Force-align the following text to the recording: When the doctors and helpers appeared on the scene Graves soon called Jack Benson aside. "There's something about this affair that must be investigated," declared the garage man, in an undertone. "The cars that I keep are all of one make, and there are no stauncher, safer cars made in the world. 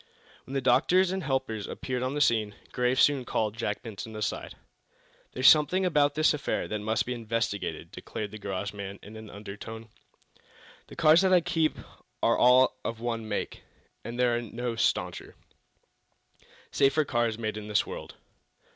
When 0.47 0.55
the 0.55 0.61
doctors 0.61 1.11
and 1.11 1.21
helpers 1.21 1.67
appeared 1.67 2.01
on 2.01 2.15
the 2.15 2.21
scene 2.21 2.55
Graves 2.71 3.03
soon 3.03 3.23
called 3.23 3.55
Jack 3.55 3.83
Benson 3.83 4.15
aside. 4.15 4.55
"There's 5.33 5.47
something 5.47 5.85
about 5.85 6.15
this 6.15 6.33
affair 6.33 6.67
that 6.67 6.79
must 6.79 7.05
be 7.05 7.13
investigated," 7.13 7.91
declared 7.91 8.31
the 8.31 8.39
garage 8.39 8.73
man, 8.73 8.97
in 9.03 9.15
an 9.15 9.29
undertone. 9.29 9.89
"The 10.87 10.95
cars 10.95 11.21
that 11.21 11.31
I 11.31 11.41
keep 11.41 11.77
are 12.23 12.35
all 12.35 12.79
of 12.83 12.99
one 12.99 13.29
make, 13.29 13.61
and 14.03 14.19
there 14.19 14.35
are 14.35 14.41
no 14.41 14.75
stauncher, 14.75 15.35
safer 16.71 17.05
cars 17.05 17.37
made 17.37 17.55
in 17.55 17.67
the 17.67 17.83
world. 17.85 18.15